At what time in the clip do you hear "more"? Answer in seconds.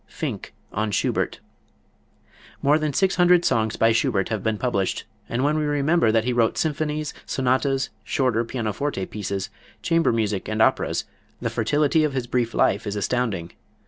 2.63-2.79